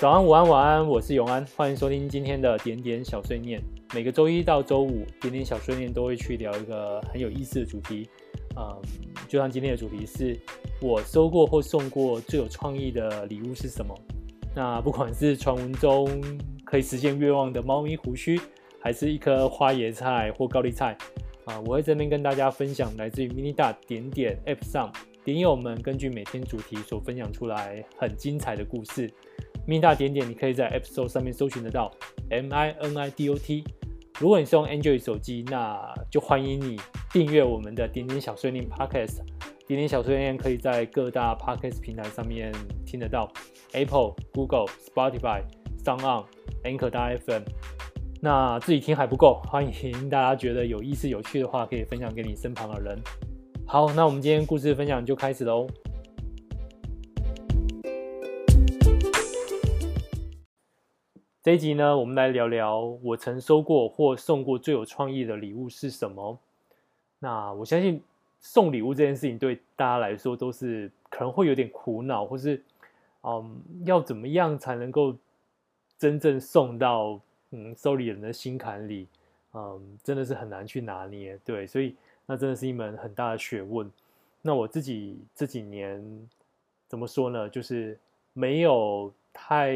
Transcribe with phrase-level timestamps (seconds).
[0.00, 3.60] 早安，午安，晚安，我是永安，欢迎收听今天的点点小碎念。
[3.94, 8.08] 每个周一到周五，点点小碎念都会去聊一个很有意思的主题。
[8.56, 8.80] 嗯，
[9.28, 10.40] 就像今天的主题是，
[10.80, 13.94] 我收过或送过最有创意的礼物是什么？
[14.56, 16.08] 那不管是传闻中
[16.64, 18.40] 可以实现愿望的猫咪胡须，
[18.80, 20.96] 还是一颗花椰菜或高丽菜，
[21.44, 24.90] 啊，我会这边跟大家分享来自于 Mini 大点点 App 上
[25.26, 29.10] 点友们根据每天主题所分享出来很精彩的故事。
[29.66, 31.90] Min 大点点，你可以在 App Store 上面搜寻得到
[32.30, 33.64] M I N I D O T。
[34.18, 36.78] 如果你是用 Android 手机，那就欢迎你
[37.12, 39.20] 订阅我们的点点小碎念 Podcast。
[39.66, 42.52] 点点小碎念可以在各大 Podcast 平台上面
[42.84, 43.30] 听得到
[43.72, 45.42] ，Apple、Google、Spotify、
[45.84, 46.24] SoundOn、
[46.64, 47.42] Anchor 大 FM。
[48.20, 52.98] 那自己听还不够，欢迎大家觉得有意思、有趣的话，可以分享给你身旁的人。
[53.64, 55.66] 好，那我们今天故事分享就开始喽。
[61.42, 66.38] 这一集呢，我们来聊聊我曾收过或送过最有创意的礼物是什么。
[67.18, 68.02] 那我相信
[68.40, 72.62] 送礼物这件事情对大家来说都是可能会有点苦恼，或是
[73.22, 75.16] 嗯，要怎么样才能够
[75.96, 77.18] 真正送到
[77.52, 79.08] 嗯收礼人的心坎里？
[79.54, 81.38] 嗯，真的是很难去拿捏。
[81.42, 81.96] 对，所以
[82.26, 83.90] 那真的是一门很大的学问。
[84.42, 86.04] 那我自己这几年
[86.86, 87.48] 怎么说呢？
[87.48, 87.98] 就是
[88.34, 89.10] 没有。
[89.32, 89.72] 太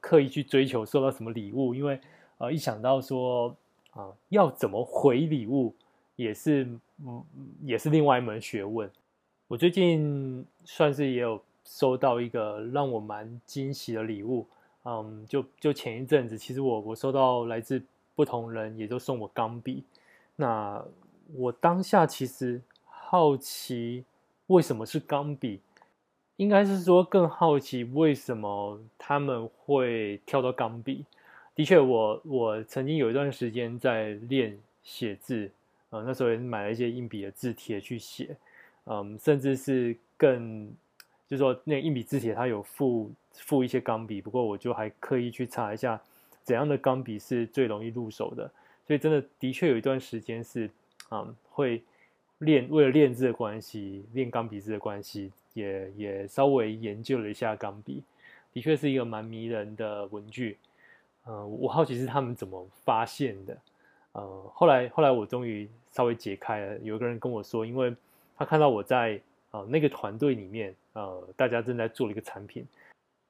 [0.00, 2.00] 刻意去追求收到什么礼物，因为
[2.38, 3.54] 呃，一想到说
[3.92, 5.74] 啊、要怎么回礼物，
[6.14, 6.68] 也是
[7.04, 7.24] 嗯，
[7.64, 8.88] 也是另外一门学问。
[9.48, 14.46] 我最近算是也有收到一个让我蛮惊喜的礼物，
[14.84, 17.82] 嗯，就就前一阵子，其实我我收到来自
[18.14, 19.82] 不同人，也都送我钢笔。
[20.36, 20.84] 那
[21.34, 24.04] 我当下其实好奇，
[24.46, 25.60] 为什么是钢笔？
[26.38, 31.04] 应该是说更好奇为什么他们会跳到钢笔。
[31.56, 35.50] 的确我，我曾经有一段时间在练写字，
[35.90, 38.36] 呃，那时候也买了一些硬笔的字帖去写，
[38.86, 40.68] 嗯，甚至是更，
[41.26, 46.00] 就是说那硬笔字帖它有附附一些钢笔，不过我就还刻意去查一下
[46.44, 48.48] 怎样的钢笔是最容易入手的。
[48.86, 50.70] 所以真的的确有一段时间是，
[51.10, 51.82] 嗯，会
[52.38, 55.32] 练为了练字的关系，练钢笔字的关系。
[55.58, 58.02] 也也稍微研究了一下钢笔，
[58.52, 60.56] 的确是一个蛮迷人的文具。
[61.24, 63.58] 呃，我好奇是他们怎么发现的。
[64.12, 66.78] 呃，后来后来我终于稍微解开了。
[66.78, 67.94] 有一个人跟我说，因为
[68.36, 69.20] 他看到我在
[69.50, 72.64] 呃那个团队里面，呃，大家正在做了一个产品。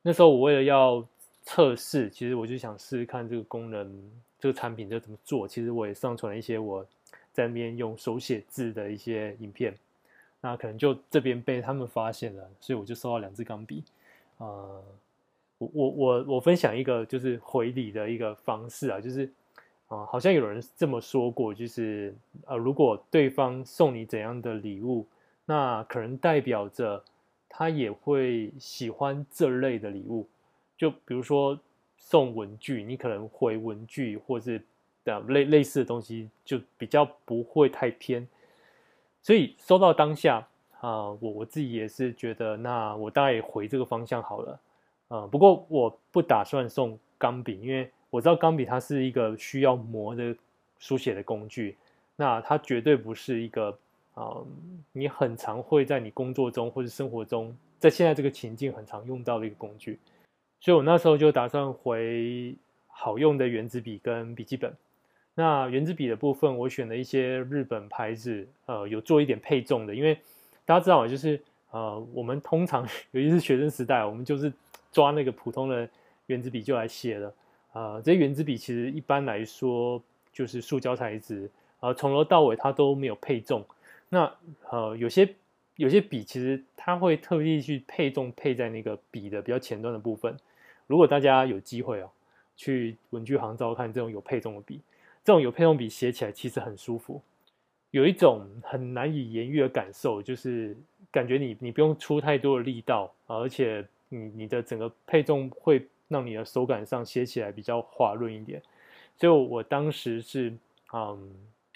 [0.02, 1.04] 那时候我为了要
[1.42, 3.90] 测试，其实我就想试试看这个功能，
[4.38, 5.48] 这个产品就怎么做。
[5.48, 6.86] 其实我也上传了一些我
[7.32, 9.74] 在那边用手写字的一些影片。
[10.40, 13.82] 那可能就这边被他们发现了，所以我就收到两支钢笔。
[14.38, 14.82] 呃，
[15.58, 19.26] 我我我我分享一个就是回礼的一个方式啊，就是
[19.88, 22.14] 啊、呃，好像有人这么说过，就是
[22.46, 25.04] 呃，如果对方送你怎样的礼物，
[25.44, 27.02] 那可能代表着
[27.48, 30.28] 他也会喜欢这类的礼物。
[30.76, 31.58] 就比如说
[31.96, 34.62] 送文具，你可能回文具或是
[35.02, 38.24] 的类类似的东西，就比较不会太偏。
[39.28, 40.48] 所以收到当下
[40.80, 44.60] 啊，我我自己也是觉得，那我大概也回这个方向好了，
[45.08, 50.34] 啊，不过我不打算送钢笔，因为我知道钢笔它是一个需要磨的
[50.78, 51.76] 书写的工具，
[52.16, 53.78] 那它绝对不是一个
[54.14, 54.34] 啊，
[54.92, 59.98] 你很常会在你工作中或者生活中，在现在这个情境很常用到的一个工具，
[60.58, 62.56] 所以我那时候就打算回
[62.86, 64.74] 好用的原子笔跟笔记本。
[65.38, 70.18] 那原子笔的部分，我选了一些日本牌子，呃，有做一点配重的，因为
[70.64, 71.40] 大家知道，就是
[71.70, 72.82] 呃，我们通常
[73.12, 74.52] 尤其是学生时代，我们就是
[74.90, 75.88] 抓那个普通的
[76.26, 77.32] 原子笔就来写了，
[77.72, 83.64] 呃，这些原子笔其实一般来说就是塑胶材质，呃，从头到尾它都没有配重。
[84.08, 84.28] 那
[84.70, 85.32] 呃，有些
[85.76, 90.36] 有些笔其实它会特地去配重配在那个笔的比较前端的部分。
[90.88, 92.10] 如果大家有机会哦，
[92.56, 94.80] 去文具行照看这种有配重的笔。
[95.28, 97.20] 这种有配重笔写起来其实很舒服，
[97.90, 100.74] 有一种很难以言喻的感受，就是
[101.10, 108.62] 感觉你你不用出太多的力道，而且你你的整个配重会让你的手感上写起来比较滑润一点。
[109.18, 110.50] 所以我当时是
[110.94, 111.30] 嗯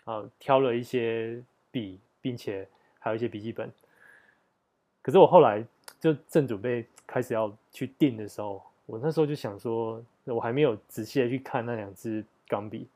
[0.05, 1.39] 啊挑了一些
[1.71, 2.67] 笔，并且
[2.99, 3.71] 还有一些笔记本。
[5.03, 5.63] 可是我后来
[6.01, 12.89] 就正准备开始要去订的时候，我那时候就想说，我还没有仔细的去看那两支钢笔。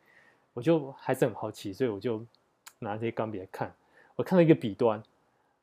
[0.56, 2.24] 我就还是很好奇，所以我就
[2.80, 3.70] 拿这些钢笔来看。
[4.14, 5.02] 我看到一个笔端，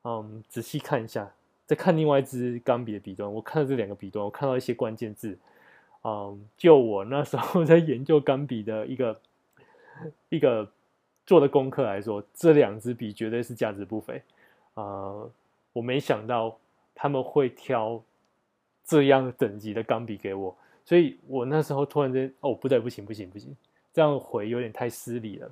[0.03, 1.33] 嗯，仔细看一下，
[1.65, 3.33] 再看另外一支钢笔的笔端。
[3.33, 5.35] 我看到这两个笔端，我看到一些关键字，
[6.03, 9.19] 嗯，就我那时候 在研究钢笔的一个
[10.29, 10.71] 一个
[11.25, 14.21] 做的功课来说，这两支笔绝对是价值不菲
[14.75, 15.27] 啊、
[15.71, 16.55] 我没想到
[16.93, 17.99] 他们会挑
[18.85, 20.55] 这样等级的钢笔给我，
[20.85, 23.55] 所以我那时候突然间哦，不对，不行，不行，不行，
[23.93, 25.51] 这样回有点太失礼了，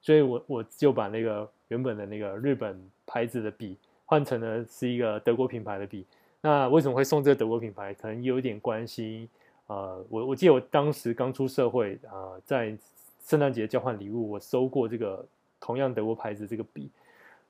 [0.00, 3.76] 所以我我就把那个原本的那个日本牌子的笔
[4.06, 6.06] 换成了是一个德国品牌的笔。
[6.40, 7.92] 那为什么会送这个德国品牌？
[7.92, 9.28] 可能有一点关系。
[9.66, 12.76] 呃，我我记得我当时刚出社会啊、呃，在
[13.22, 15.24] 圣诞节交换礼物，我收过这个
[15.60, 16.88] 同样德国牌子这个笔。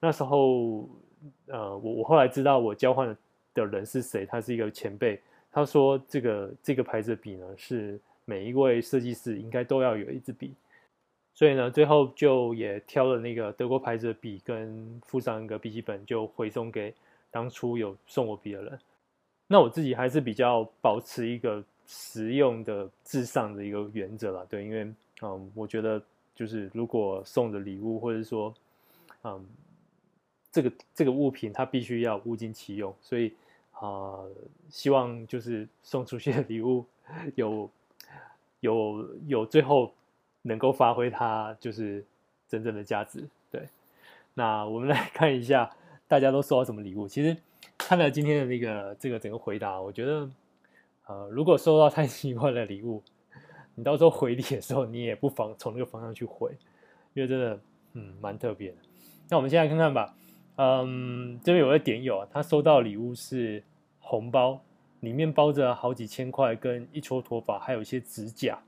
[0.01, 0.89] 那时候，
[1.47, 3.17] 呃，我我后来知道我交换
[3.55, 5.21] 的人是谁，他是一个前辈。
[5.53, 7.99] 他说这个这个牌子的笔呢，是
[8.31, 10.55] 每一位设计师应该都要有一支笔。
[11.35, 16.94] 所以呢，最后就也挑了那个德国牌子的笔，跟附上一个笔记本，就回送给
[17.31, 18.79] 当初有送我笔的人。
[19.49, 21.65] 那我自己还是比较保持一个。
[21.93, 24.87] 实用的至上的一个原则了，对，因为
[25.23, 26.00] 嗯，我觉得
[26.37, 28.55] 就是如果送的礼物，或者说
[29.25, 29.44] 嗯，
[30.53, 33.32] 这个这个物品它必须要物尽其用，所以
[33.73, 34.23] 啊、
[34.69, 36.87] 希望就是送出去的礼物
[37.35, 37.69] 有
[38.61, 39.93] 有有最后
[40.43, 42.05] 能够发挥它就是
[42.49, 43.29] 真正的价值。
[43.51, 43.69] 对，
[44.35, 45.71] 那我们来看一下
[46.07, 47.09] 大家都收到什么礼物。
[47.09, 47.37] 其实
[47.77, 50.31] 看了今天的那个这个整个回答，我觉得。
[51.07, 53.03] 呃，如果收到太奇怪的礼物，
[53.75, 56.56] 你到时候回礼的时候，你也不妨从那个方向去回，
[57.15, 57.61] 因为真的，
[57.95, 58.77] 嗯，蛮特别的。
[59.29, 60.15] 那我们先来看看吧。
[60.55, 63.61] 嗯，这边有个点友，他收到礼物是
[63.99, 64.63] 红包，
[65.00, 68.58] 里面包着好几千块，跟一撮头发，还有一些指甲。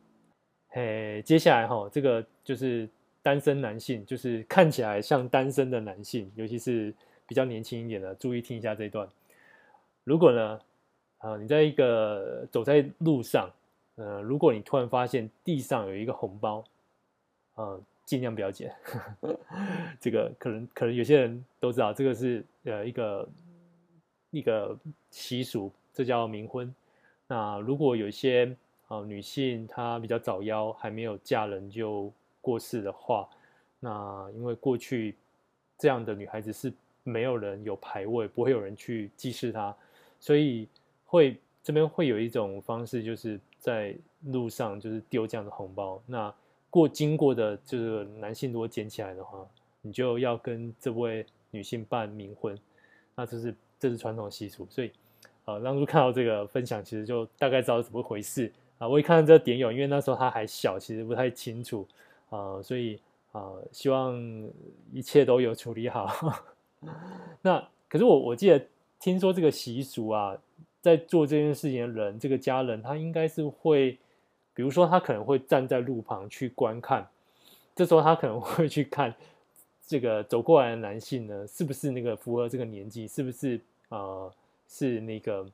[0.68, 2.88] 嘿，接下来哈，这个就是
[3.22, 6.94] 单身男性，就是看起来像单身的男性，尤其是
[7.26, 9.08] 比较年轻一点的，注意听一下这一段。
[10.04, 10.60] 如果呢？
[11.18, 13.48] 啊，你在一个走在路上，
[13.94, 16.64] 呃，如果你突然发现地上有一个红包，
[17.54, 18.74] 呃，尽量不要捡。
[20.00, 23.28] 这个可能可能有些人都知道，这个是呃一个
[24.30, 24.76] 一个
[25.12, 26.74] 习俗，这叫冥婚。
[27.26, 28.56] 那如果有一些
[28.88, 33.28] 啊、女性她比较早夭，还没有嫁人就过世的话，
[33.80, 35.14] 那因为过去
[35.78, 36.72] 这样的女孩子是
[37.02, 39.74] 没有人有牌位，不会有人去祭祀她，
[40.20, 40.68] 所以。
[41.04, 43.94] 会这边会有一种方式，就是在
[44.28, 46.02] 路上就是丢这样的红包。
[46.06, 46.34] 那
[46.70, 49.46] 过经过的这个男性如果捡起来的话，
[49.82, 52.58] 你就要跟这位女性办冥婚。
[53.14, 54.90] 那这是这是传统习俗，所以
[55.44, 58.88] 呃，当初看到这个分享，其实就大概知道怎么回事啊。
[58.88, 61.86] 我一看到这个点友，因为那时候他还小，其实不太清楚
[62.30, 62.98] 啊，所以
[63.32, 64.14] 啊，希望
[64.92, 66.10] 一切都有处理好。
[67.42, 68.64] 那可是我我记得
[68.98, 70.36] 听说这个习俗啊。
[70.80, 73.96] 在做这件事情的人，这个家人他应该是会，
[74.52, 77.06] 比如说他可能会站在路旁去观看，
[77.72, 79.14] 这时候他可能会去看
[79.86, 83.60] 这个走过来的男性呢，是不是那个符合这个年纪，是不是
[83.90, 84.28] 呃
[84.72, 85.46] 是那个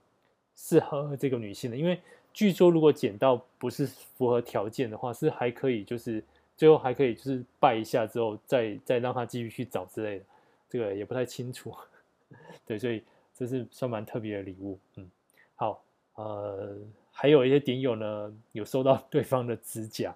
[0.54, 1.76] 适合这个女性的？
[1.76, 2.00] 因为
[2.32, 6.22] 据说如果捡到不是符合条件的话，是还可以就是
[6.56, 10.24] 最后还可以就是拜一下之后再再让他继续去找之类的，
[10.70, 11.74] 这个也不太清楚。
[12.64, 13.02] 对，所以
[13.34, 15.10] 这是算蛮特别的礼物，嗯。
[15.56, 15.82] 好，
[16.14, 16.76] 呃，
[17.10, 20.14] 还有一些点友呢，有收到对方的指甲。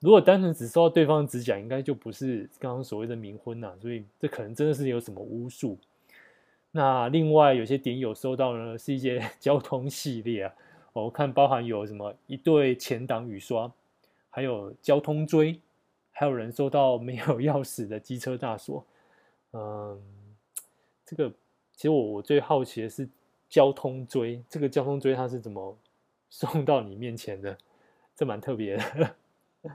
[0.00, 5.78] 如果单纯只收到对方的指甲，应该就不是刚刚所谓的冥婚呐、所以这可能真的是有什么巫术。
[6.76, 10.54] 那另外有些点友收到呢，是一些 交通系列啊。
[10.92, 13.72] 我看包含有什么一对前挡雨刷，
[14.30, 15.58] 还有交通锥，
[16.12, 18.84] 还有人收到没有钥匙的机车大锁。
[19.52, 20.00] 嗯，
[21.04, 21.30] 这个
[21.72, 23.08] 其实我我最好奇的是。
[23.48, 25.78] 交通锥，这个交通锥它是怎么
[26.28, 27.56] 送到你面前的？
[28.16, 29.14] 这蛮特别的。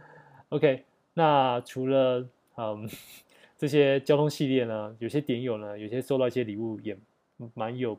[0.50, 2.28] OK，那除了
[2.58, 2.90] 嗯
[3.62, 6.98] 这些交通系列呢，有些点友呢，有些收到一些礼物也
[7.54, 7.96] 蛮有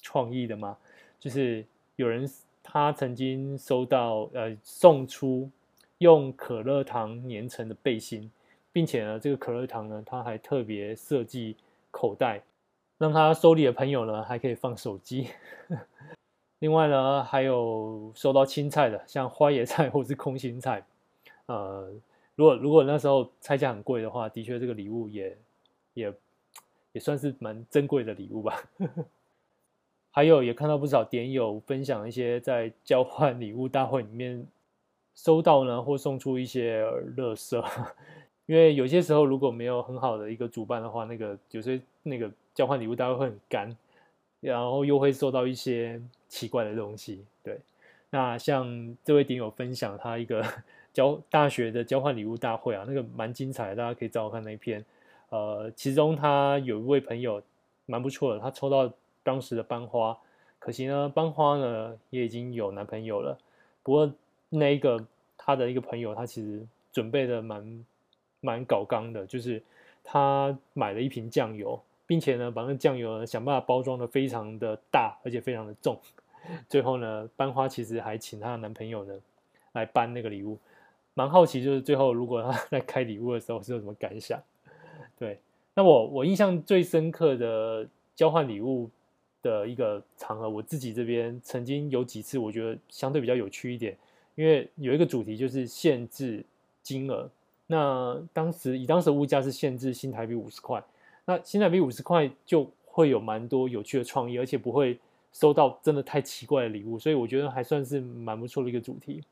[0.00, 0.78] 创意的嘛。
[1.18, 1.64] 就是
[1.96, 2.24] 有人
[2.62, 5.50] 他曾经收到呃送出
[5.98, 8.30] 用可乐糖粘成的背心，
[8.72, 11.56] 并且呢这个可乐糖呢，他还特别设计
[11.90, 12.40] 口袋。
[12.96, 15.30] 让他收礼的朋友呢，还可以放手机。
[16.60, 20.84] 另外呢，还有收到青菜的，像花椰菜或是空心菜。
[21.46, 21.90] 呃，
[22.36, 25.36] 如果如果那时候菜价很贵的话，的确这个礼物也
[25.94, 26.14] 也
[26.92, 28.62] 也算是蛮珍贵的礼物吧。
[30.12, 34.46] 还有也看到不少点友分享一些在交换礼物大会里面
[35.16, 36.80] 收到呢，或送出一些
[37.16, 37.64] 乐色。
[38.46, 42.30] 因为有些时候如果没有很好的一个主办的话，那个有些那个。
[42.56, 43.76] 交换礼物大会会很干，
[44.40, 47.60] 然后又会收到一些奇怪的东西，对，
[48.08, 50.42] 那像这位点友分享他一个
[50.96, 54.82] 交大学的交换礼物大会啊，那个蛮精彩的，大家可以找我看那一篇。
[55.28, 57.42] 呃，其中他有一位朋友
[57.84, 58.90] 蛮不错的，他抽到
[59.22, 60.16] 当时的班花，
[60.58, 63.36] 可惜呢，班花呢也已经有男朋友了。
[63.82, 64.10] 不过
[64.48, 67.84] 那一个他的一个朋友，他其实准备的蛮
[68.40, 69.62] 蛮搞刚的，就是
[70.02, 76.00] 他买了一瓶酱油，并且呢把那酱油呢想办法包装的非常的大，而且非常的重。
[76.70, 79.12] 最后呢，班花其实还请她的男朋友呢
[79.72, 80.56] 来搬那个礼物，
[81.16, 84.38] 蛮好奇，就是最后如果他 在开礼物的时候是有什么感想？
[85.18, 85.40] 对，
[85.72, 88.90] 那我我印象最深刻的交换礼物
[89.40, 93.96] 的一个场合，我自己这边曾经有几次，我觉得相对比较有趣一点，
[94.34, 96.44] 因为有一个主题就是限制
[96.82, 97.30] 金额。
[97.66, 100.84] 那当时以当时物价是限制新台币五十块，
[101.24, 104.98] 那新台币五十块就会有蛮多有趣的创意，而且不会
[105.32, 109.24] 收到真的太奇怪的礼物，所以我觉得还算是蛮不错的一个主题。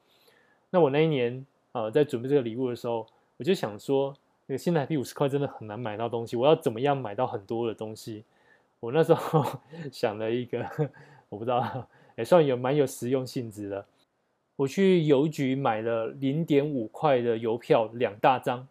[0.70, 4.16] 那我那一年呃在准备这个礼物的时候，我就想说。
[4.46, 8.22] 那个新台币五十块真的很难买到东西，我要怎么样买到很多的东西？
[8.78, 9.42] 我那时候
[9.90, 10.62] 想了一个，
[11.30, 13.86] 我不知道，也算有蛮有实用性质的。
[14.56, 18.68] 我去邮局买了零点五块的邮票两大张，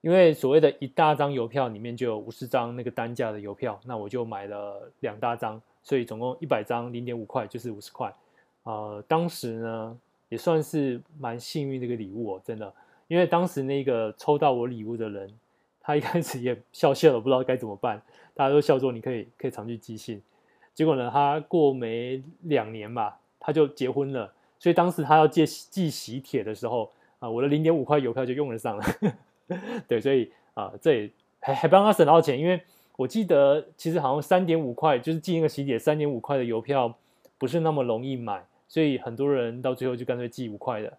[0.00, 8.14] 因为所谓的一大张邮票里面就有五十张那个单价的邮票，那我就买了两大张，所以总共一百张零点五块就是五十块。
[8.62, 9.98] 呃，当时呢
[10.28, 12.72] 也算是蛮幸运的一个礼物哦，真的。
[13.08, 15.30] 因为当时那个抽到我礼物的人，
[15.80, 18.02] 他一开始也笑笑了，不知道该怎么办。
[18.34, 20.20] 大家都笑说你可以可以常去寄信。
[20.74, 24.32] 结果呢，他过没两年吧，他就结婚了。
[24.58, 28.84] 所以当时他要寄寄喜帖的时候啊，我的零点五块邮票就用得上了。
[29.86, 32.60] 对，所以啊，这也还还帮他省到钱，因为
[32.96, 36.92] 我记得其实好像三点五块就是寄那个喜帖，三点五块的邮票
[37.38, 40.92] 不是那么容易买，所以很多人到最后就干脆寄五块的。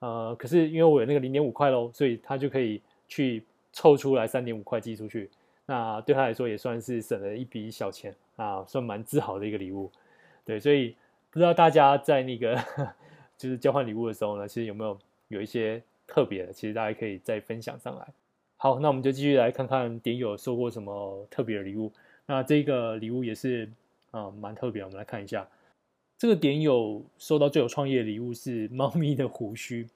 [0.00, 5.30] 呃，可是因为我有那个零点五块喽，所以他就可以去凑出来三点五块寄出去。
[5.64, 9.90] 那对他来说也算是省了一笔小钱啊，算蛮自豪的一个礼物。
[10.44, 10.96] 对，所以
[11.30, 12.58] 不知道大家在那个
[13.38, 14.98] 就是交换礼物的时候呢，其实有没有
[15.28, 16.52] 有一些特别的？
[16.52, 18.06] 其实大家可以再分享上来。
[18.56, 21.92] 好，那我们就继续来看看点友收过什么特别的礼物。
[22.26, 23.70] 那这个礼物也是
[24.10, 25.46] 啊蛮特别，我们来看一下。
[26.22, 29.88] 这个点友收到最有创意的礼物是猫咪的胡须，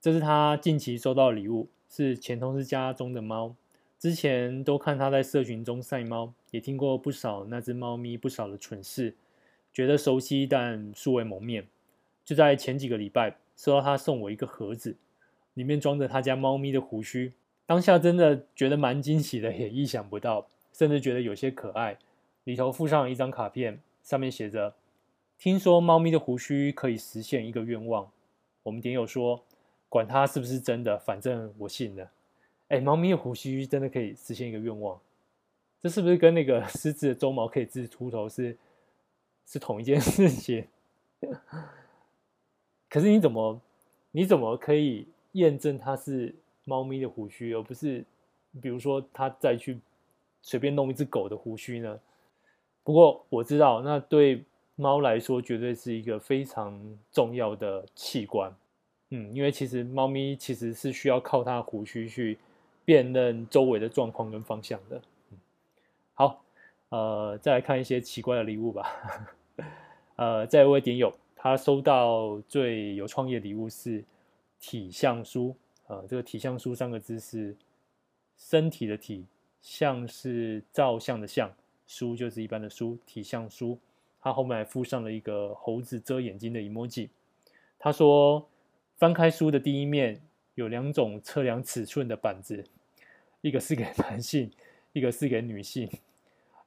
[0.00, 3.54] 这是他近期收到的礼物，是前同事家中的猫。
[3.96, 9.14] 之前都看他在社群中晒猫，也听过不少那只猫咪不少的蠢事，
[9.72, 11.68] 觉得熟悉但素未谋面。
[12.24, 14.96] 就在前几个礼拜，收到他送我一个盒子，
[15.54, 17.32] 里面装着他家猫咪的胡须，
[17.64, 21.96] 当下真的觉得蛮惊喜的，也意想不到，甚至觉得有些可爱。
[22.42, 24.74] 里头附上了一张卡片，上面写着。
[25.44, 28.10] 听说猫咪的胡须可以实现一个愿望，
[28.62, 29.44] 我们点友说，
[29.90, 32.10] 管它是不是真的，反正我信了。
[32.68, 34.98] 哎，猫咪的胡须真的可以实现一个愿望，
[35.82, 38.56] 这是不是跟那个狮子的鬃毛可以治秃头是
[39.44, 40.66] 是同一件事情？
[42.88, 43.60] 可是你怎么
[44.12, 46.34] 你怎么可以验证它是
[46.64, 48.02] 猫咪的胡须，而不是
[48.62, 49.78] 比如说他再去
[50.40, 52.00] 随便弄一只狗的胡须呢？
[52.82, 54.42] 不过我知道，那对。
[54.76, 58.52] 猫来说，绝对是一个非常重要的器官，
[59.10, 62.38] 嗯，因为其实猫咪其实是需要靠它胡须去
[62.84, 65.00] 辨认周围的状况跟方向的。
[65.30, 65.38] 嗯，
[66.14, 66.44] 好，
[66.88, 68.92] 呃，再来看一些奇怪的礼物吧。
[70.16, 74.04] 呃，再一位点友，他收到最有创意的礼物是
[74.58, 75.54] 体相书。
[75.86, 77.54] 呃，这个体相书三个字是
[78.36, 79.24] 身体的体，
[79.60, 81.52] 相是照相的相，
[81.86, 83.78] 书就是一般的书，体相书。
[84.24, 87.10] 他后面还附上了一个猴子遮眼睛的 emoji。
[87.78, 88.48] 他说
[88.96, 90.18] ：“翻开书的第一面
[90.54, 92.64] 有两种测量尺寸的板子，
[93.42, 94.50] 一个是给男性，
[94.94, 95.90] 一个是给女性。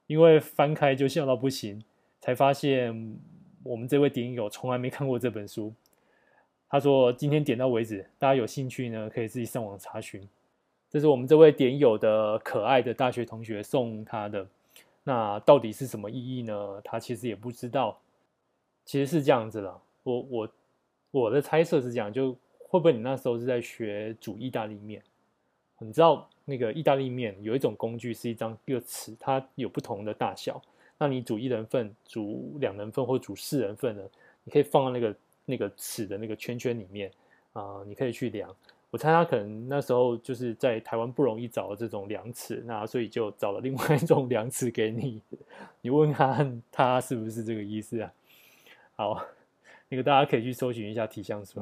[0.06, 1.82] 因为翻开就笑到不行，
[2.20, 3.18] 才发现
[3.64, 5.74] 我们这位点友从来没看过这本书。”
[6.70, 10.22] 他说：“今天点到为止，大家有兴趣呢，可以自己上网查询。”
[10.88, 14.46] 这是我们这位点友的可爱的大学同学送他的。
[15.08, 16.82] 那到底是什么意义呢？
[16.84, 17.98] 他其实也不知道。
[18.84, 20.48] 其实是这样子的，我我
[21.10, 25.02] 我的猜测是这样，就会不会你那时候是在学煮意大利面？
[25.78, 30.60] 你知道那个意大利面有一种工具是一张一个尺，它有不同的大小。
[30.98, 34.10] 那你煮一人份、煮两人份或煮四人份的，
[34.44, 37.10] 你可以放到那个那个尺的那个圈圈里面
[37.54, 38.54] 啊，你可以去量。
[38.90, 45.20] 我猜他可能那时候就是在台湾不容易找这种量尺，那所以就找了另外一种量尺给你。
[45.82, 48.10] 你问他， 他是不是这个意思啊？
[48.96, 49.22] 好，
[49.90, 51.60] 那个大家可以去搜寻一下体香书，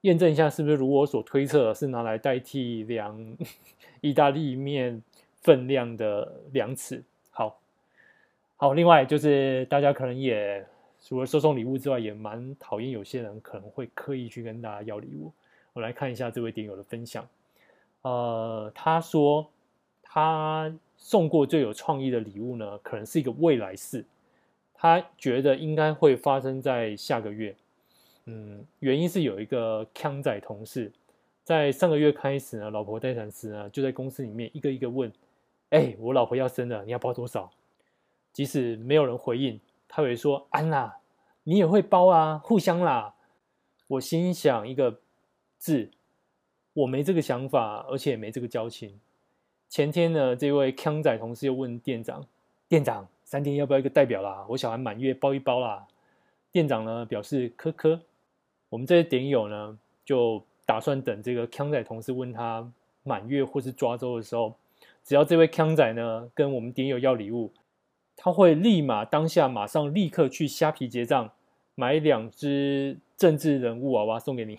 [0.00, 3.36] 验证一下是不是如我所推测，是拿来代替量
[4.02, 5.00] 意大利面
[5.40, 7.04] 分量的量尺。
[7.30, 7.60] 好，
[8.56, 10.66] 好，另外就是大家可能也
[11.00, 15.32] 除了收送礼物之外，也蛮讨厌有些人可能会刻意去跟大家要礼物。
[15.78, 17.24] 我来看一下这位点友的分享，
[18.02, 19.48] 呃，他说
[20.02, 24.04] 他送过最有创意的礼物呢，可能是一个未来式。
[24.74, 27.54] 他觉得应该会发生在下个月，
[28.24, 30.90] 嗯，原因是有一个锵仔同事，
[31.44, 35.12] 在上个月开始呢，老婆待产时呢，就在公司里面一个一个问，
[35.70, 37.48] 哎，我老婆要生了，你要包多少？
[38.32, 40.98] 即使没有人回应，他会说，安啦，
[41.44, 43.14] 你也会包啊，互相啦。
[43.86, 45.00] 我心想一个
[45.58, 45.90] 字，
[46.72, 48.98] 我没这个想法，而且也没这个交情。
[49.68, 52.24] 前天呢，这位康仔同事又问店长，
[52.68, 53.06] 店长。
[53.24, 54.46] 三天要不要一个代表啦？
[54.48, 55.86] 我小孩满月包一包啦。
[56.50, 58.00] 店长呢表示科科。
[58.70, 62.66] 我们这些点友呢就打算等这个康仔同事问他
[63.02, 64.54] 满月或是抓周的时候，
[65.04, 67.52] 只要这位康仔呢跟我们点友要礼物，
[68.16, 71.30] 他会立马当下马上立刻去虾皮结账，
[71.74, 74.58] 买两只政治人物娃娃送给你。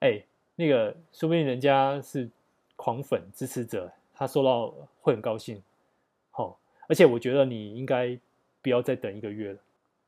[0.00, 0.22] 哎，
[0.56, 2.28] 那个说不定人家是
[2.76, 5.62] 狂粉支持者，他收到会很高兴。
[6.30, 8.18] 好而且我觉得你应该
[8.62, 9.58] 不要再等一个月了，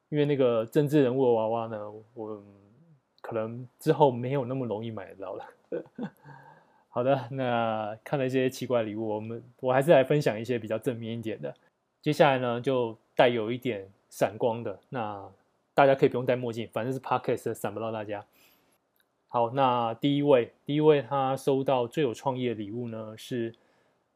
[0.08, 2.42] 因为那个政治人物的娃娃呢，我
[3.20, 5.44] 可能之后没有那么容易买得到了。
[6.88, 11.54] 好的，那看了一些奇怪礼物，我们我还是来分享一些比较正面一点的。
[12.02, 15.28] 接下来呢，就带有一点闪光的，那
[15.74, 18.24] 大家可以不用戴墨镜，反正是 Podcast 闪不到大家。
[19.32, 23.54] 好，那第一位，第一位他收到最有创意的礼物呢是。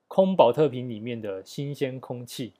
[0.07, 2.53] 空宝特瓶里面的新鲜空气，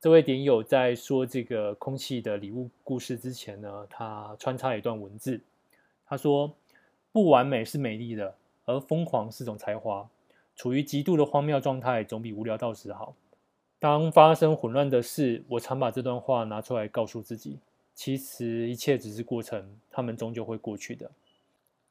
[0.00, 5.40] 这位点友在说这个空气的礼物故事之前呢，他穿插一段文字。
[6.06, 6.52] 他说
[7.12, 10.08] ：“不完美是美丽的，而疯狂是种才华。
[10.56, 13.14] 处于极度的荒谬状态，总比无聊到时好。
[13.78, 17.58] 当发生混乱的事，我常把这段话拿出来告诉自己。
[17.94, 21.08] 其实一切只是过程，他们终究会过去的。”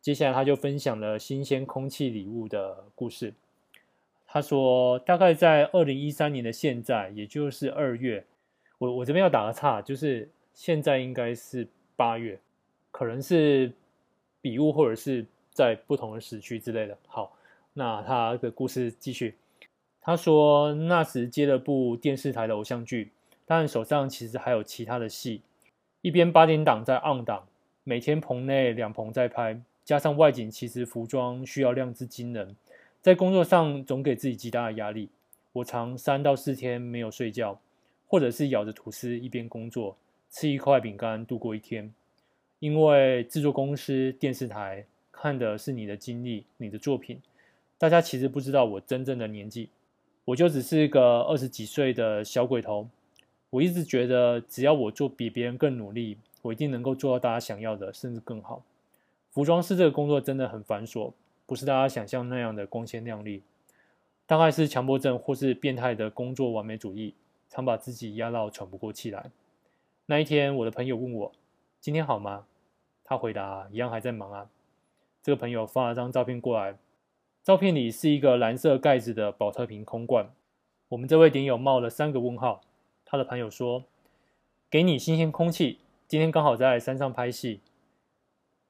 [0.02, 3.34] 接下来他就分享了新鲜空气礼物的故事。
[4.32, 8.24] 他说：“大概在二零一三年的现在，也就是二月，
[8.78, 12.40] 我我这边要打个岔，就是现在应该是八月，
[12.92, 13.72] 可能是
[14.40, 16.96] 笔误或者是在不同的时区之类的。
[17.08, 17.36] 好，
[17.74, 19.36] 那他的故事继续。
[20.00, 23.12] 他说那时接了部电视台的偶像剧，
[23.46, 25.42] 但手上其实还有其他的戏，
[26.02, 27.48] 一边八点档在 on 档，
[27.84, 29.60] 每天棚内两棚在拍，
[29.90, 32.56] 加上外景，其实服装需要量之惊人。”
[33.02, 35.10] 在工作上总给自己极大的压力，
[35.52, 37.60] 我常三到四天没有睡觉，
[38.06, 39.98] 或者是咬着吐司一边工作，
[40.30, 41.92] 吃一块饼干度过一天。
[42.60, 47.20] 因为制作公司、电视台看的是你的经历、你的作品，
[47.80, 49.70] 大家其实不知道我真正的年纪，
[50.24, 52.88] 我就只是一个二十几岁的小鬼头。
[53.50, 58.62] 我一直觉得，只要我做比别人更努力，我一定能够做到大家想要的，甚至更好。
[59.32, 61.14] 服装师这个工作真的很繁琐。
[61.46, 63.42] 不是大家想象那样的光鲜亮丽，
[64.28, 67.16] 大概是强迫症或是变态的工作完美主义，
[67.50, 69.32] 常把自己压到喘不过气来。
[70.06, 71.32] 那一天，我的朋友问我
[71.80, 72.46] 今天好吗？
[73.04, 74.48] 他回答一样还在忙啊。
[75.24, 76.78] 这个朋友发了张照片过来，
[77.44, 80.30] 照片里是一个蓝色盖子的宝特瓶空罐。
[80.90, 82.62] 我们这位顶友冒了三个问号。
[83.06, 83.86] 他的朋友说
[84.70, 87.62] ：“给你新鲜空气，今天刚好在山上拍戏。”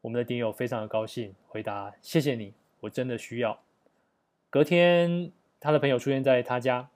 [0.01, 3.59] 我们的点友非常的高兴，回答：“谢谢你。”我真的需要。
[4.49, 6.89] 隔天，他的朋友出现在他家，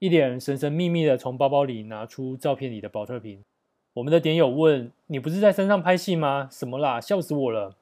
[0.00, 3.44] 一脸神神秘秘的从包包里拿出照片里的保特瓶。
[3.92, 6.48] 我们的点友问：“你不是在山上拍戏吗？
[6.50, 7.00] 什么啦？
[7.00, 7.76] 笑死我了！”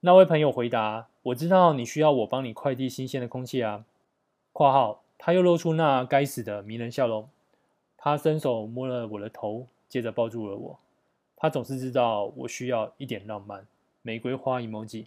[0.00, 3.84] 那位朋友回答：“我知道你需要我帮你快递新鲜的空气啊。
[4.52, 7.28] ”（括号他又露出那该死的迷人笑容。
[7.96, 10.78] 他伸手摸了我的头，接着抱住了我。
[11.36, 13.66] 他总是知道我需要一点浪漫。
[14.08, 15.04] 玫瑰花 emoji。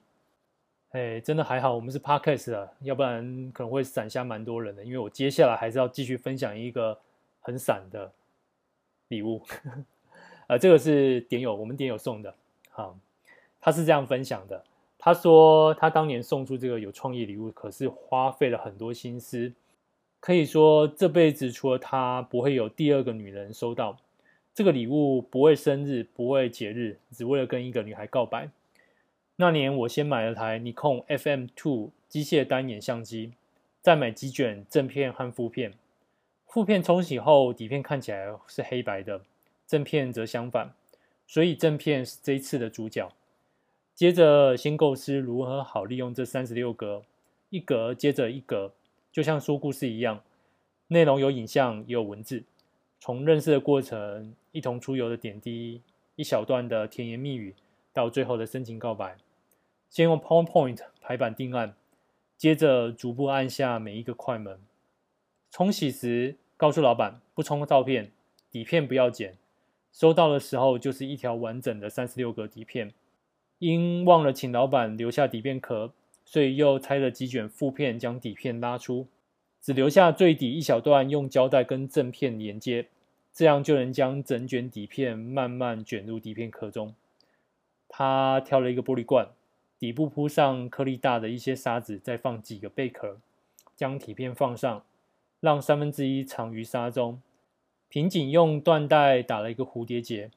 [0.91, 4.85] 哎，真的还好，我们是 podcast 啊，要不然可能会闪瞎蛮多人的。
[4.85, 6.95] 因为我接下来还是要继续分享一个
[7.39, 8.11] 很闪的
[9.07, 9.41] 礼物，
[10.45, 12.31] 呃，这个是点友，我们点友送的。
[12.69, 12.95] 好，
[13.59, 14.63] 他是这样分享的，
[14.99, 19.51] 他说他当年送出这个有创意礼物，可是花费了很多心思，
[20.19, 23.97] 可以说这辈子除了他，不会有第二个女人收到
[24.53, 28.47] 这个礼物，不为生日，不为节日，只为了跟一个女孩告白。
[29.41, 33.31] 那年我先买了台尼康 FM2 机械单眼相机，
[33.81, 35.73] 再买几卷正片和负片。
[36.45, 39.21] 负片冲洗后，底片看起来是黑白的，
[39.65, 40.75] 正片则相反。
[41.25, 43.11] 所以正片是这一次的主角。
[43.95, 47.01] 接着先构思如何好利用这三十六格，
[47.49, 48.71] 一格接着一格，
[49.11, 50.21] 就像说故事一样，
[50.89, 52.43] 内容有影像也有文字，
[52.99, 55.81] 从认识的过程、一同出游的点滴、
[56.15, 57.55] 一小段的甜言蜜语，
[57.91, 59.17] 到最后的深情告白。
[59.91, 61.75] 先用 PowerPoint 排版定案，
[62.37, 64.57] 接着逐步按下每一个快门。
[65.51, 68.09] 冲洗时告诉老板不冲照片，
[68.49, 69.35] 底片不要剪。
[69.91, 72.93] 收到的时候就是一条完整的三十六格底片。
[73.59, 75.91] 因忘了请老板留下底片壳，
[76.23, 79.07] 所以又拆了几卷副片，将底片拉出，
[79.61, 82.87] 只留下最底一小段，用胶带跟正片连接，
[83.33, 86.95] 这样就能将整卷底片慢慢卷入底片壳中。
[87.89, 89.27] 他挑了一个玻璃罐，
[89.81, 93.17] 底部铺上颗粒大的一些沙子，再放几个贝壳，
[93.75, 94.85] 将底片放上，
[95.39, 97.19] 让三分之一藏于沙中，
[97.89, 100.29] 紧紧用缎带打了一个蝴蝶结。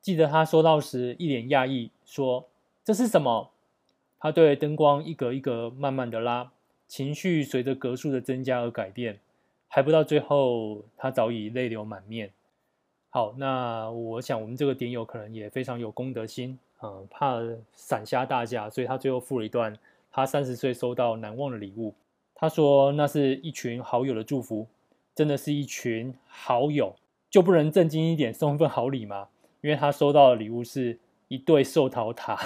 [0.00, 2.46] 记得他收到时一脸讶异，说
[2.84, 3.50] ：“这是什么？”
[4.20, 6.52] 他对灯光一格一格慢慢的拉，
[6.86, 9.18] 情绪随着格数的增加而改变。
[9.66, 12.30] 还不到最后，他早已泪流满面。
[13.10, 17.40] 好，那我想我们这个点友可能也非常有公德心，嗯，怕
[17.72, 19.76] 闪瞎大家，所以他最后附了一段
[20.10, 21.94] 他三十岁收到难忘的礼物。
[22.34, 24.66] 他说：“那是一群好友的祝福，
[25.14, 26.96] 真的是一群好友，
[27.30, 29.28] 就不能正经一点送一份好礼吗？”
[29.62, 32.36] 因为他收到的礼物是一对寿桃塔，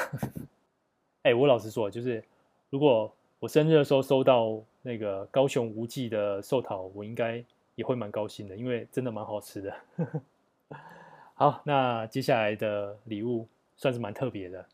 [1.25, 2.23] 哎，我老实说，就是
[2.69, 7.43] 如果我生日的时候收到那个高雄无忌的寿桃，我应该
[7.75, 9.75] 也会蛮高兴的，因为真的蛮好吃的。
[11.33, 14.67] 好，那接下来的礼物算是蛮特别的，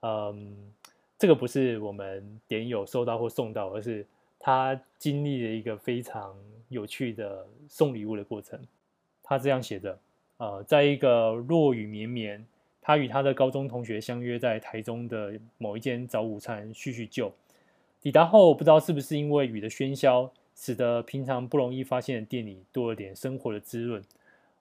[0.00, 0.54] 嗯，
[1.18, 4.06] 这个不是我们点友收到或送到，而是
[4.38, 6.34] 他经历了一个非常
[6.68, 8.60] 有趣的送礼物的过程。
[9.22, 9.98] 他这样写着。
[10.38, 12.44] 呃，在一个落雨绵绵，
[12.80, 17.32] 他与他的高中同学相约在台中的某一间早午餐叙叙旧。
[18.00, 24.02] 抵达后，不知道是不是因为雨的喧嚣，使得平常不容易发现的店里多了点生活的滋润。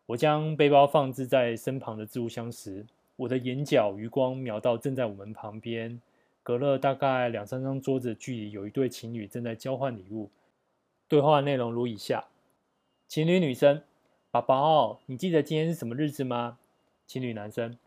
[0.05, 2.85] 我将背包放置在身旁的置物箱时，
[3.21, 6.01] 我的眼角余光瞄到正在我们旁边，
[6.41, 10.31] 隔了大概两三张桌子的距离，有一对情侣正在交换礼物。
[11.07, 12.25] 对话内容如以下：
[13.07, 13.83] 情侣女生。
[14.31, 16.57] 宝宝，你记得今天是什么日子吗？
[17.05, 17.77] 情侣男生，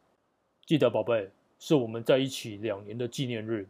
[0.66, 3.66] 记得宝贝，是我们在一起两年的纪念日。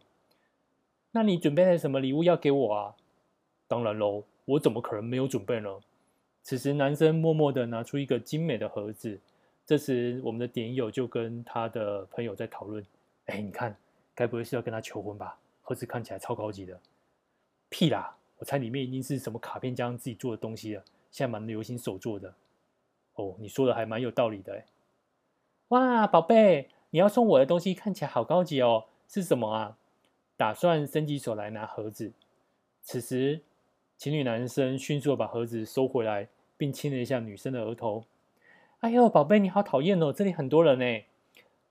[1.13, 2.95] 那你准备了什么礼物要给我啊？
[3.67, 5.81] 当然喽，我怎么可能没有准备呢？
[6.43, 9.21] 此时，男生默默地拿出一个精美的盒子。
[9.67, 12.85] 这时，我们的点友就跟他的朋友在讨论
[13.27, 13.75] ：“哎，你看，
[14.15, 15.39] 该不会是要跟他求婚吧？
[15.63, 16.79] 盒子看起来超高级的。”
[17.71, 20.85] 屁啦，我猜里面一定是什么卡片加上自己做的东西了。
[21.11, 22.35] 现在蛮流行手做的。
[23.15, 24.67] 哦，你说的还蛮有道理的哎！
[25.69, 29.79] 哇，宝贝，你要送我的东西看起来好高级哦，是什么啊？
[30.37, 32.13] 打算伸起手来拿盒子。
[32.83, 33.41] 此时，
[33.97, 38.05] 情侣男生迅速的把盒子收回来，并亲了一下女生的额头。
[38.85, 41.05] 哎呦，宝贝，你好讨厌哦，这里很多人呢。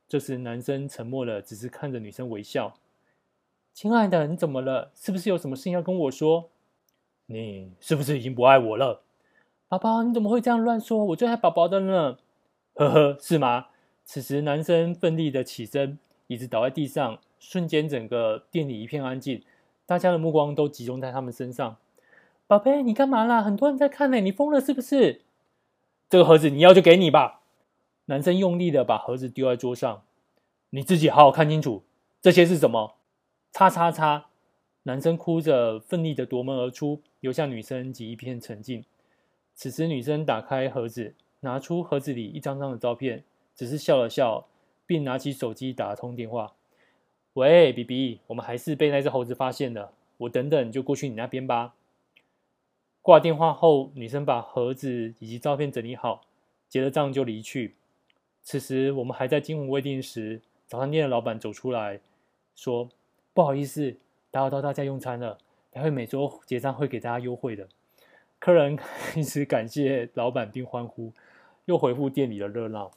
[0.08, 2.74] 这时，男生沉默了，只是看着女生微笑。
[3.72, 4.90] 亲爱的，你怎么了？
[4.96, 6.50] 是不是有什么事情要跟我说？
[7.28, 9.04] 你是不是已经不爱我了？
[9.68, 11.06] 宝宝，你怎么会这样乱说？
[11.06, 12.18] 我最爱宝宝的呢。
[12.74, 13.68] 呵呵，是吗？
[14.04, 19.44] 此时，男生奋力的起身，椅子倒在地上，瞬间整个店里一片安静，
[19.86, 21.78] 大家的目光都集中在他们身上。
[22.48, 23.44] 宝贝，你干嘛啦？
[23.44, 25.22] 很多人在看呢，你疯了是不是？
[26.14, 27.42] 这个盒子你要就给你吧。
[28.06, 30.04] 男生用力的把盒子丢在桌上，
[30.70, 31.82] 你自己好好看清楚，
[32.22, 32.98] 这些是什么？
[33.52, 34.28] 叉叉叉！
[34.84, 38.86] 男生哭着奋力的夺门而出，留下女生及一片沉静。
[39.56, 43.24] 此时，女生打开盒子，拿出盒子里一张张的照片，
[43.56, 44.46] 只是笑了笑，
[44.86, 46.54] 并拿起手机打了通电话。
[47.34, 49.92] 喂，B B，我们还是被那只猴子发现了。
[50.18, 51.74] 我等等就过去你那边吧。
[53.04, 56.22] 挂电话后，女生把盒子以及照片整理好，
[56.70, 57.76] 结了账就离去。
[58.42, 62.00] 此时，我们还在惊魂未定时，早餐店的老板走出来，
[62.56, 62.88] 说
[63.36, 63.98] ：“不好意思，
[64.32, 65.38] 打扰到大家用餐了。
[65.70, 67.68] 待会每周结账会给大家优惠的。”
[68.40, 71.12] 客人 开始感谢老板并欢呼，
[71.66, 72.90] 又回复店里的热闹。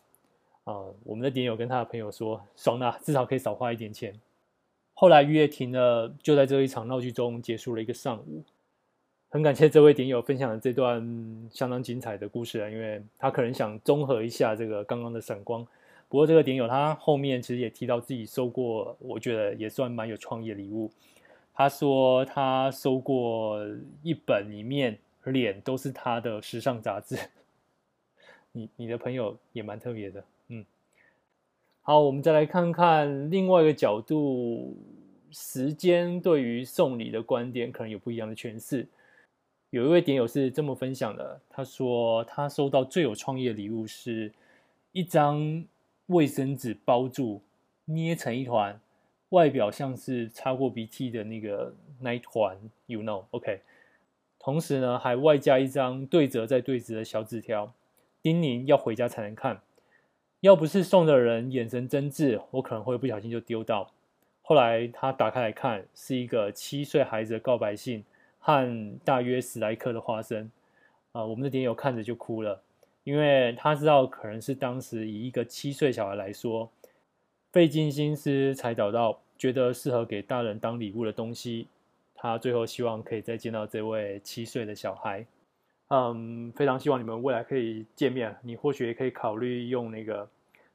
[0.62, 4.14] 啊、我们的点友跟他的朋友说：“爽啦，至少可以少花一点钱。”
[4.94, 8.44] 后来雨也停了，就在这一场闹剧中结束了一个上午。
[9.36, 10.98] 很感谢这位点友分享的这段
[11.52, 15.62] 相当精彩的故事啊，因为他可能想综合一下这个刚刚的闪光。
[16.08, 20.90] 不过这个点友他后面其实也提到自己收过，我觉得也算蛮有创意的礼物。
[21.52, 23.60] 他说他收过
[24.02, 24.98] 一本里面。
[25.24, 27.18] 脸都是他的时尚杂志，
[28.52, 30.64] 你你的朋友也蛮特别的，嗯。
[31.82, 34.76] 好，我们再来看看另外一个角度，
[35.32, 38.86] 时间对于送礼的观点可能有不一样的诠释。
[39.76, 44.32] 有一位点友是这么分享的，他说他收到最有创意的礼物是
[44.92, 45.66] 一张
[46.06, 47.42] 卫生纸包住，
[47.84, 48.80] 捏成一团，
[49.28, 53.60] 外表像是擦过鼻涕的那个那一团，you know，OK。
[54.38, 57.74] 同时呢，还外加一张对折再对折的小纸条，
[58.22, 59.60] 叮咛要回家才能看。
[60.40, 63.92] 要不是送的人眼神真挚，我可能会不小心就丢到。
[64.40, 68.02] 后来他打开来看，是一个七岁孩子的告白信
[68.46, 70.48] 和大约十来颗的花生。
[71.10, 72.62] 啊、我们的点友看着就哭了，
[73.02, 76.70] 因为他知道可能是当时以一个七岁小孩来说，
[77.50, 81.66] 费尽心思才找到觉得适合给大人当礼物的东西。
[82.14, 85.26] 他最后希望可以再见到这位七岁的小孩。
[85.88, 88.36] 嗯，非常希望你们未来可以见面。
[88.42, 90.28] 你或许也可以考虑用那个。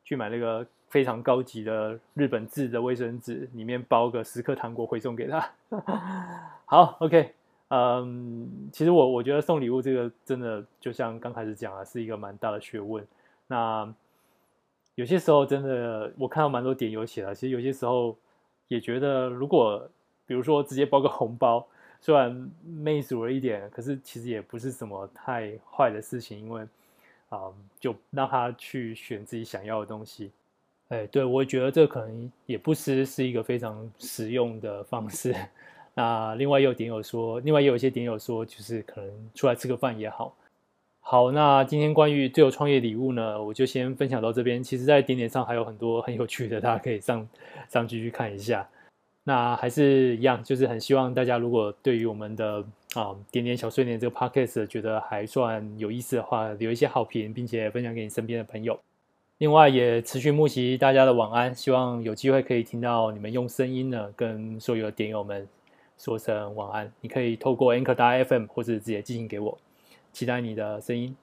[0.04, 5.54] 去买那个非常高级的日本制的卫生纸，里面包个十颗糖果回送给他。
[6.66, 7.34] 好，OK，
[7.72, 13.06] 嗯，其实我我觉得送礼物这个真的就像刚开始讲的，是一个蛮大的学问。
[13.48, 13.92] 那
[14.96, 18.16] 有些时候真的我看到蛮多点有写了，其实有些时候
[18.68, 19.90] 也觉得，如果
[20.26, 21.66] 比如说直接包个红包，
[22.00, 26.68] 虽然媚俗了一点，可是其实也不是什么太坏的事情，因为。
[27.32, 27.48] 啊、
[27.80, 30.34] 就让他去选自己想要的东西。
[30.90, 35.34] 哎，对，我觉得这可能也不失是一个非常实用的方式。
[35.94, 40.36] 那另外也有点友说，另外也有一些点友说，就是可能出来吃个饭也好。
[41.02, 44.64] 好，那今天关于最有创业礼物呢，我就先分享到这边。
[44.64, 47.28] 其实，在点点上还有很多很有趣的，大家可以上
[47.70, 48.68] 上去去看一下。
[49.24, 58.80] 那还是一样，就是很希望大家如果对于我们的啊点点小碎念这个 podcast 觉得还算有意思的话，留一些好评，并且分享给你身边的朋友。
[59.40, 65.48] 另外也持续募集大家的晚安，希望有机会可以听到你们用声音呢跟所有的点友们
[66.02, 66.92] 说声晚安。
[67.02, 69.56] 你可以透过 Anchor FM 或者直接寄信给我，
[70.12, 71.16] 期待你的声音。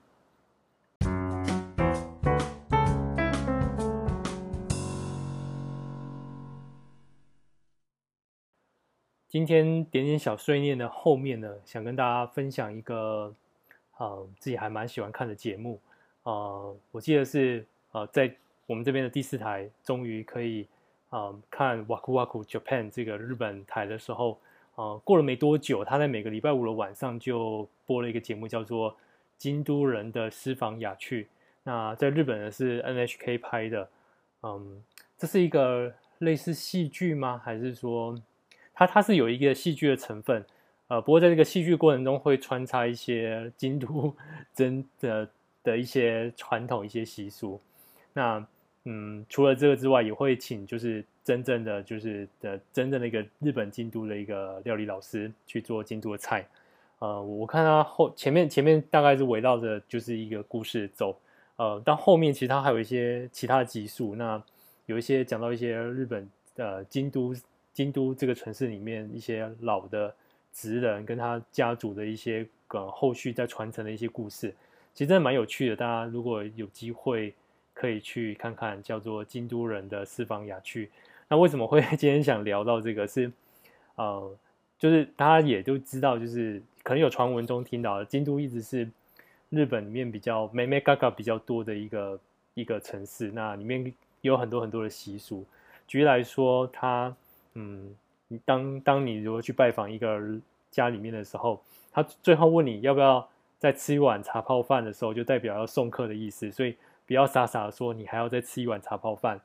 [9.27, 13.35] 今天点点小碎念的后面呢，想跟大家分享一个
[13.97, 15.77] 呃自己还蛮喜欢看的节目。
[16.23, 18.33] 呃，我记得是呃在
[18.65, 20.65] 我们这边的第四台终于可以
[21.09, 24.39] 呃看 Waku Waku Japan 这个日本台的时候，
[24.79, 28.93] 呃过了没多久，他在每个礼拜五的晚上就播了一个节目，叫做
[29.37, 31.23] 《京都人的私房雅趣》。
[31.63, 33.89] 那在日本呢是 NHK 拍的，
[34.41, 34.81] 嗯，
[35.17, 37.41] 这是一个类似戏剧吗？
[37.43, 38.15] 还是说？
[38.73, 40.45] 它它是有一个戏剧的成分，
[40.87, 44.15] 呃，不过在这个戏剧过程中会穿插一些京都
[44.55, 45.29] 真的
[45.61, 47.59] 的一些传统、一些习俗。
[48.13, 48.47] 那
[48.85, 56.43] 嗯，除了这个之外，也会请就是真正的就是的真正的一个日本京都的一个料理老师去做京都的菜。
[56.97, 61.15] 呃，我看他后前面前面大概是围绕着就是一个故事走，
[61.57, 64.41] 呃，到后面其实他还有一些其他的集数，那
[64.87, 67.35] 有一些讲到一些日本呃京都。
[67.71, 70.13] 京都这个城市里面一些老的
[70.51, 74.53] 职人跟他家族的一些呃后续在传承的一些故事，
[74.93, 75.75] 其实真的蛮有趣的。
[75.77, 77.33] 大家如果有机会
[77.73, 80.87] 可以去看看，叫做《京都人的私房雅趣》。
[81.29, 83.07] 那为什么会 今天想聊到这个？
[83.07, 83.31] 是
[83.95, 84.35] 呃，
[84.77, 88.89] 就是大家也都知道，就是可能有传闻中听到的，京都一直是
[89.49, 92.19] 日本里面比较眉眉角角比较多的一个
[92.53, 93.31] 一个城市。
[93.31, 95.45] 那里面有很多很多的习俗。
[95.87, 97.15] 举例来说，它
[97.53, 97.95] 嗯，
[98.45, 100.21] 当当你如果去拜访一个
[100.71, 101.61] 家里面的时候，
[101.91, 109.41] 他最后问你要不要再吃一碗茶泡饭的时候，就代表要送客的意思，所以不要傻傻的说你还要再吃一碗茶泡饭。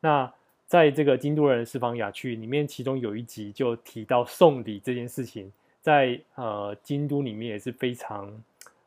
[0.00, 0.32] 那
[0.68, 5.50] 在这个京都人私房雅趣里面，其中有一集就提到送礼这件事情，
[5.80, 8.30] 在呃京都里面也是非常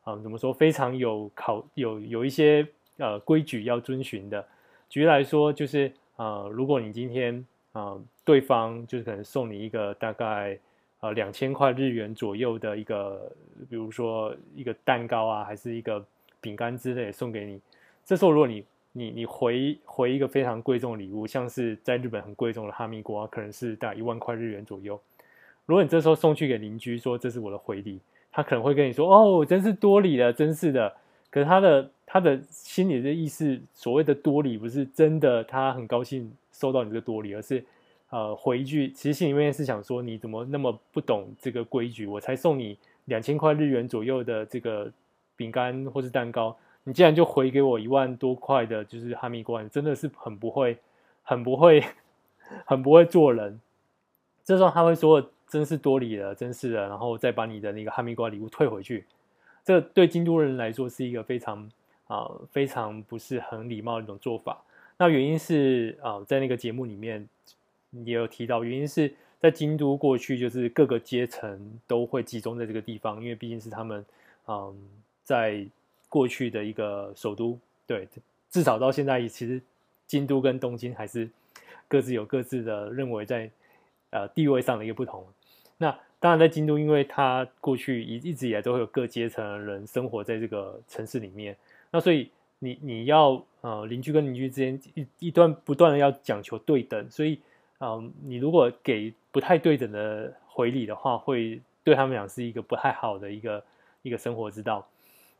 [0.03, 2.65] 啊、怎么说非常有考有有一些
[2.97, 4.45] 呃规矩要遵循的。
[4.89, 7.35] 举例来说，就是呃如果你今天
[7.71, 10.57] 啊、呃，对方就是可能送你一个大概
[10.99, 13.31] 呃两千块日元左右的一个，
[13.69, 16.03] 比如说一个蛋糕啊，还是一个
[16.39, 17.59] 饼干之类送给你。
[18.05, 24.99] 这时候如果你你你回回一个非常贵重的礼物，像是在日本很贵重的哈密瓜，可能是大概一万块日元左右。
[25.65, 27.99] 如果你这时候送去给邻居说，这是我的回礼，
[28.31, 30.93] 他可能会跟你说哦，真是多礼了，真是的。
[31.29, 36.31] 可是他的他的心里的意思，所谓的多礼不是真的，他很高兴。
[36.53, 37.63] 收到你这个多礼，而是，
[38.11, 42.05] 呃，回一句，其实心里面是想说，你怎么那么不懂这个规矩？
[42.05, 44.91] 我才送你两千块日元左右的这个
[45.35, 50.77] 饼干或是蛋糕，你竟然就回给我一万多块的，就是哈密瓜，真的是很不会，
[51.23, 51.83] 很不会，
[52.65, 53.59] 很不会做人。
[54.43, 59.05] 这时候他会说：“真是多礼了，真是的。”然后再把你的那个哈密瓜礼物退回去。
[59.63, 61.69] 这对京都人来说是一个非常
[62.07, 64.61] 啊、非常不是很礼貌的一种做法。
[64.97, 67.25] 那原因是啊、在那个节目里面
[68.05, 74.03] 也有提到，原因是在京都过去就是各个阶层都会集中在这个地方，因为毕竟是他们
[74.47, 74.75] 嗯、
[75.23, 75.65] 在
[76.11, 77.57] 过去的一个首都。
[77.87, 78.07] 对，
[78.51, 79.61] 至少到现在，其实
[80.05, 81.29] 京都跟东京还是
[81.87, 83.49] 各自有各自的认为在
[84.11, 85.25] 呃地位上的一个不同。
[85.77, 91.57] 那当然，在京都，因为它过去一一直以来都会有各阶层的人生活在这个城市里面，
[91.89, 97.39] 那所以你你要呃邻居跟邻居之间一一段不断的要讲求对等，所以
[97.79, 103.63] 嗯、你如果给不太对等的回礼的话，会对他们俩是一个不太好的一个
[104.03, 104.87] 一个生活之道。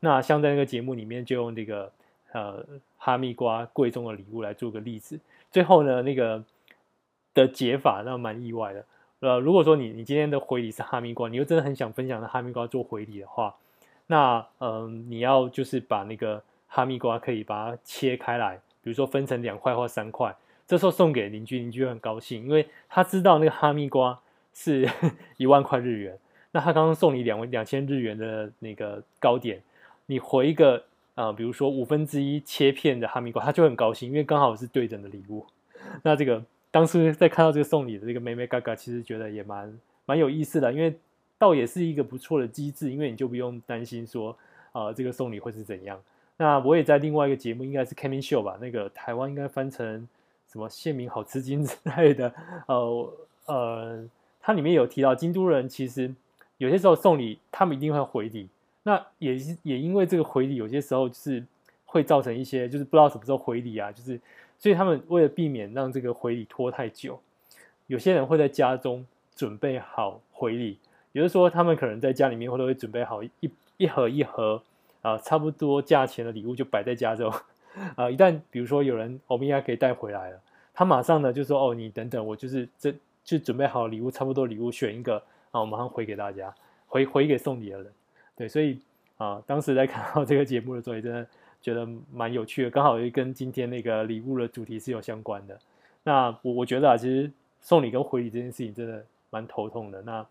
[0.02, 1.90] 那像在那个节目里面，就用这个。
[2.34, 2.66] 呃，
[2.98, 5.20] 哈密瓜贵重的礼物来做个例子。
[5.52, 6.42] 最后呢，那个
[7.34, 8.86] 的解法那蛮意外的。
[9.20, 13.54] 呃，如果说你你今天的回礼是哈密瓜，你又真的很想分享的哈密瓜做回礼的话，
[14.08, 20.34] 那嗯、你要就是把那个哈密瓜可以把它切开来，比如说分成两块或三块，
[20.66, 24.18] 这时候送给邻居，邻居会很高兴，因为他知道那个哈密瓜
[24.54, 24.90] 是
[25.36, 26.18] 一万块日元，
[26.52, 29.62] 那他刚刚送你两两千日元的那个糕点，
[30.12, 30.84] 你回一个。
[31.14, 35.46] 啊、比如说五分之一切片的哈密瓜，他就很高兴，因为刚好是对等的礼物。
[36.02, 40.96] 那这个当时在看到这个送礼的这个妹妹嘎嘎，其实觉得也蛮蛮有意思的，因为
[41.38, 44.36] 倒也是一个不错的机制，因为你就不用担心说
[44.72, 46.02] 啊、这个送礼会是怎样。
[46.38, 50.08] 那我也在另外一个节目，应该是 Kenmin Show 吧，那个台湾应该翻成
[50.50, 52.34] 什么县民好吃惊之类的。
[52.68, 53.14] 呃
[53.46, 56.12] 呃，它里面有提到京都人其实
[56.58, 58.48] 有些时候送礼，他们一定会回礼。
[58.84, 61.44] 那也是也因为这个回礼，有些时候就是
[61.86, 64.20] 会造成一些，就是不知道什么时候回礼啊，就是
[64.58, 67.20] 所以他们为了避免让这个回礼拖太久，
[67.88, 70.78] 有些人会在家中准备好回礼，
[71.12, 73.32] 也就是说，他们可能在家里面会都会准备好一
[73.78, 74.62] 一盒一盒
[75.02, 77.32] 啊，差不多价钱的礼物就摆在家中
[77.96, 80.40] 啊，一旦比如说有人欧米亚可以带回来了，
[80.74, 85.18] 他马上呢就说哦，你等等，我就是这就准备好礼物，差不多礼物选一个
[85.52, 86.54] 啊，我马上回给大家，
[86.88, 87.92] 回回给送礼的人。
[88.36, 88.80] 对，所以
[89.18, 91.28] 啊，当时在看到这个节目的时候，也真的
[91.62, 95.60] 觉得蛮有趣的，刚好又跟今天那个礼物的主题是有相关的。
[96.02, 100.02] 那我我觉得啊，其实送礼跟回礼这件事情真的蛮头痛的。
[100.02, 100.26] 那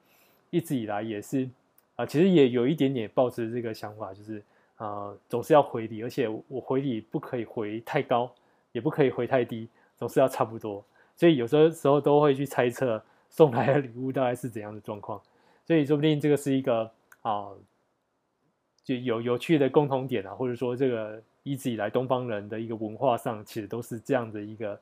[0.50, 1.48] 一直以来也是
[1.94, 4.42] 啊，其实也有一点点抱持这个想法，就是
[4.76, 8.28] 啊，总是要回礼，而且我回礼不可以回太高，
[8.72, 10.84] 也不可以回太低，总是要差不多。
[11.14, 15.20] 所以有时候时候都会去猜测送来的礼物大概是怎样的状况。
[15.64, 16.90] 所以说不定这个是一个
[17.22, 17.50] 啊。
[18.98, 24.78] 有有趣的共同点啊，或者说这个一直以来东方人的一个文化上，其实都是这样的一个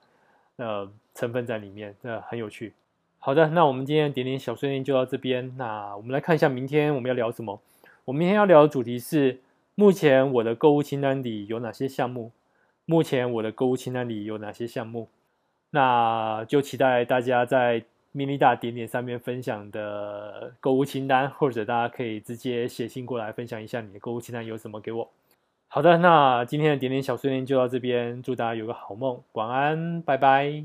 [0.57, 2.73] 呃成分在里面，那很有趣。
[3.19, 5.55] 好的，那我们今天点点小碎念就到这边。
[5.57, 7.61] 那我们来看一下明天我们要聊什么。
[8.05, 9.41] 我明天要聊的主题是：
[9.75, 12.33] 目前我的购物清单里有哪些项目？
[12.85, 15.09] 目前我的购物清单里有哪些项目？
[15.71, 17.85] 那就期待大家在。
[18.19, 25.09] Mini 大点点上面分享的购物清单，或者大家可以直接写信过来分享一下你的购物清单有什么给我。
[25.69, 30.65] 好的，那今天的点点小碎念就到这边，祝大家有个好梦，晚安，拜拜。